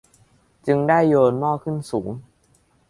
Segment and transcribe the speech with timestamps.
[0.67, 2.09] จึงได้โยนหม้อขึ้นสูง